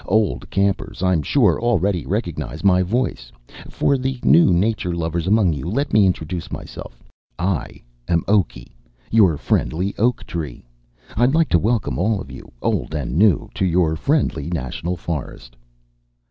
Old 0.07 0.49
campers, 0.49 1.03
I'm 1.03 1.21
sure, 1.21 1.61
already 1.61 2.07
recognize 2.07 2.63
my 2.63 2.81
voice. 2.81 3.31
For 3.69 3.99
the 3.99 4.19
new 4.23 4.51
nature 4.51 4.95
lovers 4.95 5.27
among 5.27 5.53
you, 5.53 5.69
let 5.69 5.93
me 5.93 6.07
introduce 6.07 6.51
myself. 6.51 7.03
I 7.37 7.83
am 8.07 8.23
Oaky, 8.27 8.71
your 9.11 9.37
friendly 9.37 9.93
oak 9.99 10.25
tree. 10.25 10.65
I'd 11.15 11.35
like 11.35 11.49
to 11.49 11.59
welcome 11.59 11.99
all 11.99 12.19
of 12.19 12.31
you, 12.31 12.51
old 12.63 12.95
and 12.95 13.15
new, 13.15 13.47
to 13.53 13.63
your 13.63 13.95
friendly 13.95 14.49
national 14.49 14.97
forest." 14.97 15.55